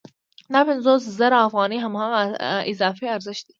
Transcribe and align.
دا 0.53 0.59
پنځوس 0.69 1.01
زره 1.19 1.37
افغانۍ 1.47 1.77
هماغه 1.85 2.19
اضافي 2.71 3.05
ارزښت 3.15 3.43
دی 3.47 3.49